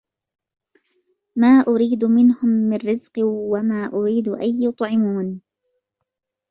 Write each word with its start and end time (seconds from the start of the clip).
ما 1.35 1.47
أُريدُ 1.67 2.05
مِنهُم 2.05 2.49
مِن 2.49 2.77
رِزقٍ 2.89 3.11
وَما 3.19 3.85
أُريدُ 3.93 4.27
أَن 4.29 4.61
يُطعِمونِ 4.63 5.41